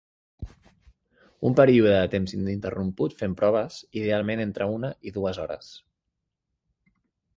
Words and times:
Un 1.49 1.57
període 1.59 1.91
de 1.95 2.07
temps 2.15 2.33
ininterromput 2.37 3.15
fent 3.19 3.35
proves, 3.43 3.77
idealment 4.01 4.43
entre 4.47 4.69
una 4.79 4.91
i 5.11 5.15
dues 5.19 5.43
hores. 5.45 5.71